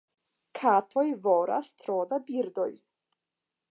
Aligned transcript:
Katoj 0.59 1.05
voras 1.27 1.71
tro 1.85 2.01
da 2.13 2.23
birdoj. 2.31 2.71